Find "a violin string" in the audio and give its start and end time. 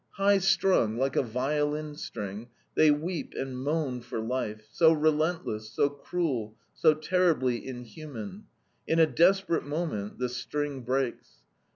1.15-2.47